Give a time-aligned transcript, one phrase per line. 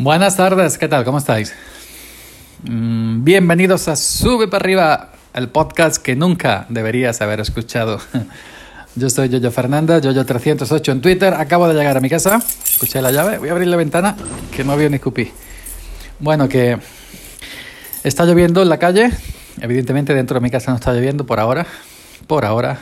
[0.00, 1.04] Buenas tardes, ¿qué tal?
[1.04, 1.52] ¿Cómo estáis?
[2.62, 7.98] Mm, bienvenidos a Sube para arriba, el podcast que nunca deberías haber escuchado.
[8.94, 11.34] Yo soy Yoyo Fernández, Yoyo308 en Twitter.
[11.34, 14.14] Acabo de llegar a mi casa, escuché la llave, voy a abrir la ventana,
[14.54, 15.32] que no había ni escupí.
[16.20, 16.78] Bueno, que
[18.04, 19.10] está lloviendo en la calle,
[19.60, 21.66] evidentemente dentro de mi casa no está lloviendo por ahora,
[22.28, 22.78] por ahora,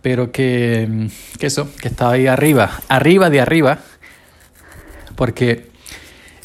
[0.00, 3.80] pero que, que eso, que está ahí arriba, arriba de arriba,
[5.16, 5.69] porque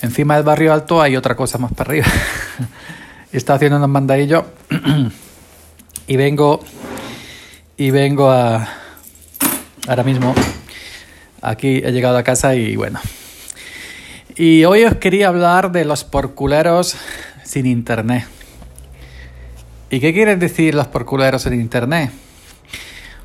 [0.06, 2.08] encima del barrio alto hay otra cosa más para arriba.
[3.38, 4.46] está haciendo unos mandadillos
[6.08, 6.64] y vengo
[7.76, 8.68] y vengo a
[9.88, 10.34] ahora mismo
[11.42, 13.00] aquí he llegado a casa y bueno
[14.36, 16.96] y hoy os quería hablar de los porculeros
[17.44, 18.26] sin internet
[19.90, 22.12] ¿y qué quieren decir los porculeros sin internet?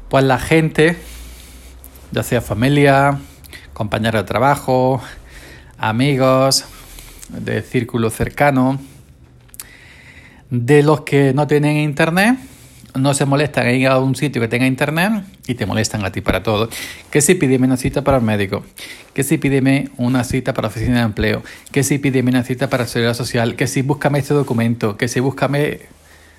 [0.09, 0.97] pues la gente
[2.10, 3.21] ya sea familia
[3.74, 5.01] compañeros de trabajo
[5.80, 6.66] amigos
[7.30, 8.79] de círculo cercano
[10.51, 12.38] de los que no tienen internet
[12.95, 16.10] no se molestan en ir a un sitio que tenga internet y te molestan a
[16.10, 16.68] ti para todo.
[17.10, 18.65] Que si pídeme una cita para el médico,
[19.15, 22.68] que si pídeme una cita para la oficina de empleo, que si pídeme una cita
[22.68, 25.80] para la seguridad social, que si búscame este documento, que si búscame...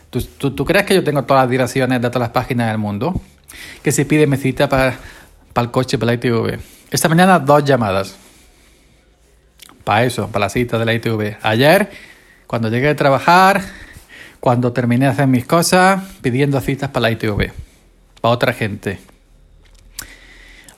[0.09, 3.21] ¿Tú, crees que yo tengo todas las direcciones de todas las páginas del mundo?
[3.81, 4.99] Que si pídeme cita para,
[5.53, 6.59] para el coche, para la ITV.
[6.91, 8.20] Esta mañana dos llamadas.
[9.83, 11.37] Para eso, para la cita de la ITV.
[11.41, 11.89] Ayer,
[12.47, 13.61] cuando llegué a trabajar
[14.41, 17.53] cuando terminé de hacer mis cosas, pidiendo citas para la ITV,
[18.19, 18.99] para otra gente.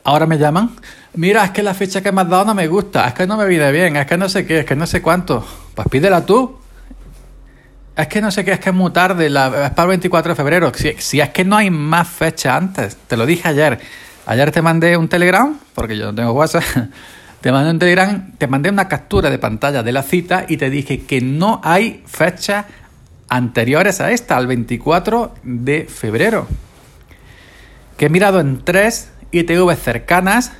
[0.04, 0.76] Ahora me llaman,
[1.14, 3.38] mira, es que la fecha que me has dado no me gusta, es que no
[3.38, 5.48] me viene bien, es que no sé qué, es que no sé cuánto.
[5.74, 6.60] Pues pídela tú.
[7.96, 10.34] Es que no sé qué, es que es muy tarde, la, es para el 24
[10.34, 10.72] de febrero.
[10.76, 13.80] Si, si es que no hay más fecha antes, te lo dije ayer.
[14.26, 16.64] Ayer te mandé un telegram, porque yo no tengo WhatsApp.
[17.44, 17.52] Te
[18.48, 22.68] mandé una captura de pantalla de la cita y te dije que no hay fecha
[23.28, 26.48] anteriores a esta, al 24 de febrero.
[27.98, 30.54] Que he mirado en tres ITV cercanas,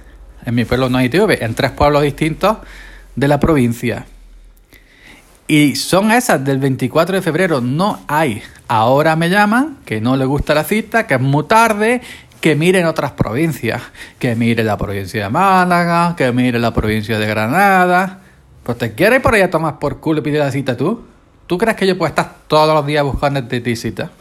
[0.46, 2.58] en mi pueblo no hay ITV, en tres pueblos distintos
[3.16, 4.06] de la provincia.
[5.48, 8.44] Y son esas del 24 de febrero, no hay.
[8.68, 12.02] Ahora me llaman, que no le gusta la cita, que es muy tarde,
[12.44, 13.82] que miren otras provincias,
[14.20, 18.20] que mire la provincia de Málaga, que mire la provincia de Granada.
[18.64, 21.06] Pues te quieres por allá tomar por culo y pide la cita tú.
[21.48, 24.12] ¿Tú crees que yo puedo estar todos los días buscando tisita?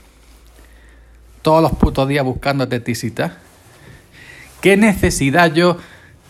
[1.42, 3.38] Todos los putos días buscando tisita.
[4.60, 5.78] ¿Qué necesidad yo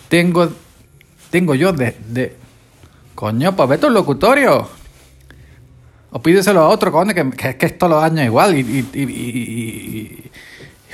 [0.08, 0.50] tengo,
[1.28, 2.38] tengo yo de.
[3.14, 4.66] Coño, pues vete al locutorio.
[6.10, 8.56] O pídeselo a otro, coño, que, que, que es todos los años igual.
[8.56, 10.30] Y, y, y, y,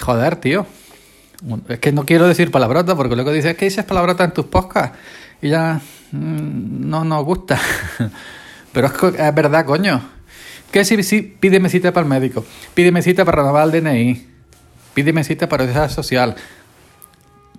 [0.00, 0.66] joder, tío.
[1.68, 4.46] Es que no quiero decir palabrota, porque luego dices, es que dices palabrota en tus
[4.46, 4.98] podcasts.
[5.40, 5.80] Y ya
[6.12, 7.60] mmm, no nos gusta.
[8.72, 10.02] Pero es, es verdad, coño.
[10.72, 12.44] Que si, si pídeme cita para el médico,
[12.74, 14.26] pídeme cita para renovar el DNI,
[14.92, 16.36] pídeme cita para la social,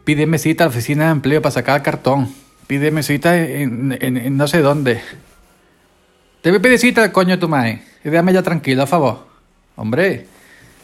[0.03, 2.31] pídeme cita a la oficina de empleo para sacar cartón,
[2.67, 5.01] pídeme cita en, en, no sé dónde.
[6.41, 7.81] Te voy a cita, coño, tu madre.
[8.03, 9.27] Y déjame ya tranquilo, a favor.
[9.75, 10.27] Hombre,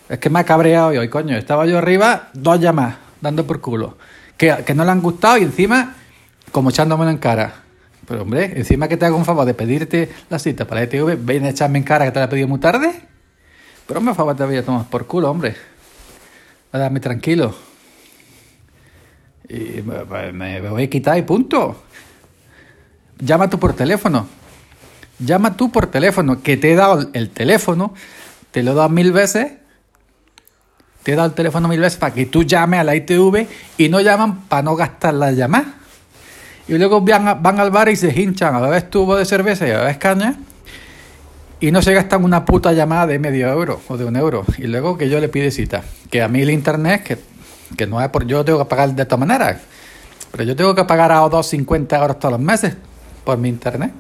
[0.10, 1.36] es que me ha cabreado hoy, coño.
[1.36, 3.98] Estaba yo arriba, dos llamadas, dando por culo.
[4.38, 5.96] Que, que no le han gustado y encima,
[6.52, 7.64] como echándomelo en cara.
[8.08, 11.18] Pero hombre, encima que te hago un favor de pedirte la cita para la ETV,
[11.26, 12.92] ven a echarme en cara que te la he pedido muy tarde.
[13.88, 15.56] Pero me favor te voy a tomar por culo, hombre.
[16.72, 17.56] Dame tranquilo.
[19.48, 21.84] Y me, me, voy a quitar y punto.
[23.20, 24.28] Llama tú por teléfono.
[25.20, 27.94] Llama tú por teléfono, que te he dado el teléfono,
[28.52, 29.54] te lo he dado mil veces.
[31.06, 33.46] Te he dado el teléfono mil veces para que tú llames a la ITV
[33.78, 35.76] y no llaman para no gastar la llamada.
[36.68, 39.70] Y luego van, van al bar y se hinchan a beber tubo de cerveza y
[39.70, 40.36] a beber caña.
[41.60, 44.46] Y no se gastan una puta llamada de medio euro o de un euro.
[44.58, 45.84] Y luego que yo le pide cita.
[46.10, 47.20] Que a mí el internet, que,
[47.78, 49.62] que no es por yo tengo que pagar de esta manera.
[50.32, 52.76] Pero yo tengo que pagar a 2.50 euros todos los meses
[53.24, 53.92] por mi internet.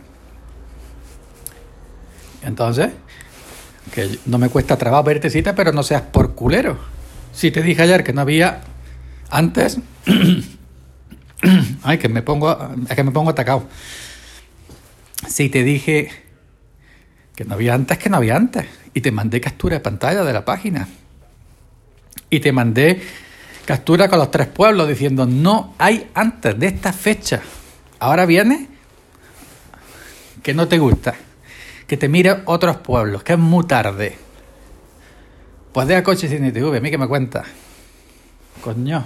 [2.42, 2.90] Entonces,
[3.94, 6.94] que no me cuesta trabajo verte cita, pero no seas por culero.
[7.36, 8.62] Si te dije ayer que no había
[9.30, 9.80] antes,
[11.84, 12.58] Ay, que me pongo,
[12.90, 13.68] es que me pongo atacado.
[15.28, 16.10] Si te dije
[17.36, 18.66] que no había antes, que no había antes.
[18.94, 20.88] Y te mandé captura de pantalla de la página.
[22.30, 23.02] Y te mandé
[23.66, 27.42] captura con los tres pueblos diciendo no hay antes de esta fecha.
[28.00, 28.68] Ahora viene
[30.42, 31.16] que no te gusta.
[31.88, 34.25] Que te mire otros pueblos, que es muy tarde.
[35.75, 37.44] Pues deja coche sin ITV, a mí que me cuenta.
[38.62, 39.06] Coño.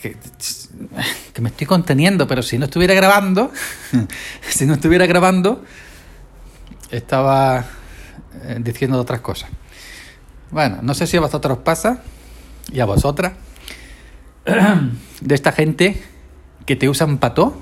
[0.00, 0.16] que,
[1.32, 3.50] que, me estoy conteniendo, pero si no estuviera grabando,
[4.48, 5.64] si no estuviera grabando,
[6.92, 7.64] estaba
[8.44, 9.50] eh, diciendo otras cosas.
[10.52, 12.04] Bueno, no sé si a vosotros os pasa
[12.70, 13.32] y a vosotras
[15.20, 16.00] de esta gente
[16.64, 17.60] que te usan pato.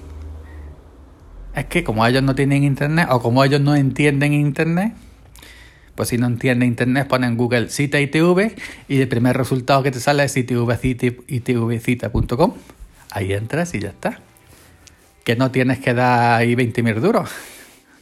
[1.54, 4.92] Es que como ellos no tienen internet o como ellos no entienden internet,
[5.96, 8.54] pues si no entienden internet ponen Google Cita ITV
[8.88, 11.14] y el primer resultado que te sale es itvcita.com.
[13.10, 14.20] Ahí entras y ya está.
[15.24, 17.30] Que no tienes que dar ahí 20.000 duros.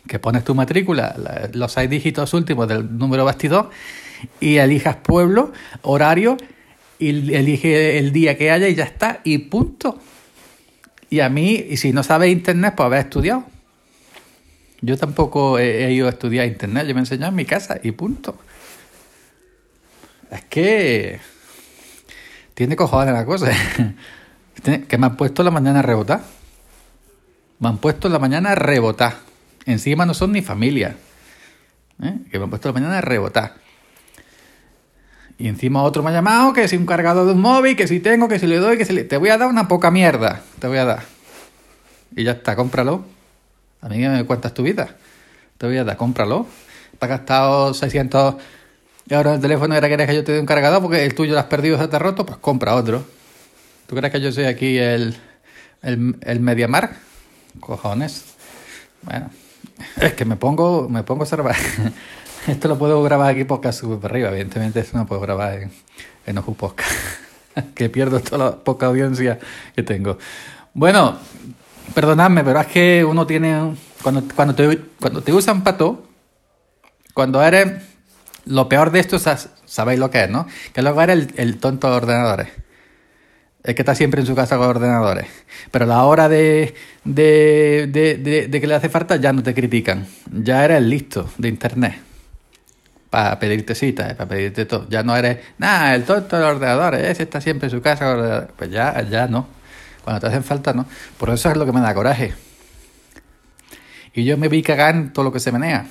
[0.07, 1.17] Que pones tu matrícula,
[1.55, 3.71] los seis dígitos últimos del número bastidor
[4.41, 5.53] y elijas pueblo,
[5.83, 6.37] horario
[6.99, 9.99] y elige el día que haya y ya está, y punto.
[11.11, 13.54] Y a mí, y si no sabes internet, pues haber estudiado.
[14.85, 17.93] Yo tampoco he, ido a estudiar internet, yo me he enseñado en mi casa y
[17.93, 18.37] punto.
[20.31, 21.21] Es que
[22.53, 23.51] tiene cojones la cosa.
[24.89, 26.21] que me han puesto la mañana a rebotar.
[27.61, 29.15] Me han puesto la mañana a rebotar.
[29.65, 30.97] Encima no son ni familia.
[32.03, 32.19] ¿eh?
[32.31, 33.55] Que me han puesto la mañana a rebotar.
[35.39, 38.01] Y encima otro me ha llamado que si un cargador de un móvil, que si
[38.01, 39.05] tengo, que si le doy, que si le...
[39.05, 41.05] Te voy a dar una poca mierda, te voy a dar.
[42.15, 43.14] Y ya está, cómpralo.
[43.85, 44.97] A mí me cuentas tu vida.
[45.59, 46.47] Te voy a dar, cómpralo.
[46.99, 48.37] Te has gastado 600
[49.11, 51.35] euros el teléfono y ahora quieres que yo te dé un cargador porque el tuyo
[51.35, 53.05] lo has perdido, se te ha roto, pues compra otro.
[53.87, 55.15] ¿Tú crees que yo soy aquí el,
[55.83, 56.97] el, el MediaMark?
[57.61, 58.25] Cojones.
[59.03, 59.29] Bueno,
[60.01, 61.57] es que me pongo, me pongo a observar.
[62.47, 64.31] Esto lo puedo grabar aquí podcast sube para arriba.
[64.31, 65.71] Evidentemente, esto no puedo grabar en,
[66.27, 66.91] en Ojo Podcast.
[67.75, 69.39] que pierdo toda la poca audiencia
[69.75, 70.19] que tengo.
[70.75, 71.19] Bueno,
[71.93, 73.75] perdonadme, pero es que uno tiene.
[74.03, 76.07] Cuando, cuando, te, cuando te usan pato,
[77.13, 77.83] cuando eres.
[78.47, 80.47] Lo peor de esto, sabéis lo que es, ¿no?
[80.75, 82.49] Que luego eres el, el tonto de ordenadores.
[83.63, 85.27] Es que está siempre en su casa con ordenadores.
[85.71, 89.55] Pero a la hora de, de, de, de que le hace falta, ya no te
[89.55, 90.07] critican.
[90.31, 91.95] Ya eres listo de internet
[93.15, 94.89] para pedirte citas, para pedirte todo.
[94.91, 98.49] Ya no eres, nada, el tonto del ordenador, ese está siempre en su casa.
[98.57, 99.47] Pues ya, ya no.
[100.05, 100.87] Cuando te hacen falta, no.
[101.19, 102.35] Por eso es lo que me da coraje.
[104.13, 105.87] Y yo me vi cagar en todo lo que se menea.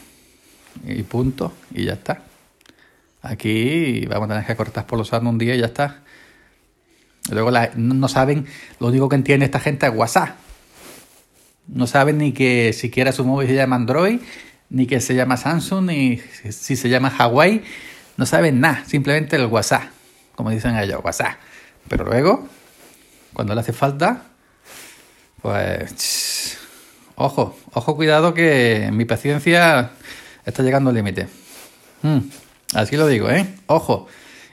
[0.85, 1.51] Y punto.
[1.73, 2.21] Y ya está.
[3.23, 6.01] Aquí vamos a tener que cortar por los años un día y ya está.
[7.31, 8.45] luego no saben,
[8.79, 10.35] lo único que entiende esta gente es WhatsApp.
[11.67, 14.19] No saben ni que siquiera su móvil se llama Android,
[14.69, 16.21] ni que se llama Samsung, ni
[16.51, 17.63] si se llama Hawaii,
[18.17, 19.83] no saben nada, simplemente el WhatsApp,
[20.35, 21.37] como dicen ellos, WhatsApp.
[21.87, 22.47] Pero luego,
[23.33, 24.23] cuando le hace falta,
[25.41, 26.57] pues,
[27.15, 29.91] ojo, ojo, cuidado que mi paciencia
[30.45, 31.27] está llegando al límite.
[32.01, 32.19] Hmm,
[32.73, 33.47] así lo digo, ¿eh?
[33.67, 34.07] Ojo.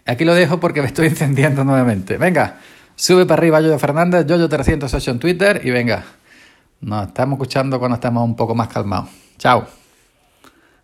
[0.06, 2.16] Aquí lo dejo porque me estoy encendiendo nuevamente.
[2.16, 2.58] Venga,
[2.96, 6.04] sube para arriba Yoyo Fernández, Yoyo308 en Twitter y venga,
[6.80, 9.08] nos estamos escuchando cuando estamos un poco más calmados.
[9.38, 9.79] Chao.